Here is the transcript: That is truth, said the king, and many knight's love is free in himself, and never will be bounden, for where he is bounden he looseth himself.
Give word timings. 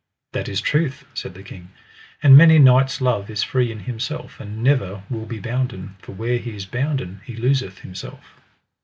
That 0.31 0.49
is 0.49 0.61
truth, 0.61 1.05
said 1.13 1.35
the 1.35 1.43
king, 1.43 1.69
and 2.23 2.35
many 2.35 2.57
knight's 2.57 3.01
love 3.01 3.29
is 3.29 3.43
free 3.43 3.71
in 3.71 3.81
himself, 3.81 4.39
and 4.39 4.63
never 4.63 5.03
will 5.11 5.27
be 5.27 5.37
bounden, 5.39 5.95
for 6.01 6.13
where 6.13 6.39
he 6.39 6.55
is 6.55 6.65
bounden 6.65 7.21
he 7.23 7.35
looseth 7.35 7.77
himself. 7.81 8.39